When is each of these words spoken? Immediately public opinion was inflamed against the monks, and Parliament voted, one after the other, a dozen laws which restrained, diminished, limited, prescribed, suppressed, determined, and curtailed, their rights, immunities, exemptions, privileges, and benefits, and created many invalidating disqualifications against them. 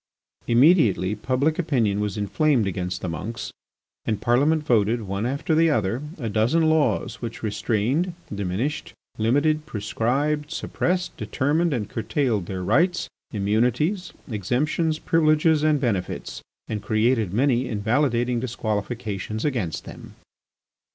Immediately 0.47 1.13
public 1.13 1.59
opinion 1.59 1.99
was 1.99 2.17
inflamed 2.17 2.65
against 2.65 3.01
the 3.01 3.07
monks, 3.07 3.51
and 4.03 4.19
Parliament 4.19 4.63
voted, 4.65 5.03
one 5.03 5.27
after 5.27 5.53
the 5.53 5.69
other, 5.69 6.01
a 6.17 6.27
dozen 6.27 6.63
laws 6.63 7.21
which 7.21 7.43
restrained, 7.43 8.15
diminished, 8.33 8.95
limited, 9.19 9.67
prescribed, 9.67 10.49
suppressed, 10.49 11.15
determined, 11.17 11.71
and 11.71 11.87
curtailed, 11.87 12.47
their 12.47 12.63
rights, 12.63 13.09
immunities, 13.31 14.11
exemptions, 14.27 14.97
privileges, 14.97 15.61
and 15.61 15.79
benefits, 15.79 16.41
and 16.67 16.81
created 16.81 17.31
many 17.31 17.67
invalidating 17.67 18.39
disqualifications 18.39 19.45
against 19.45 19.85
them. 19.85 20.15